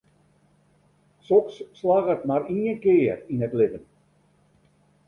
Soks 1.27 1.55
slagget 1.79 2.21
mar 2.31 2.43
ien 2.57 2.77
kear 2.83 3.19
yn 3.33 3.45
it 3.47 3.53
libben. 3.59 3.85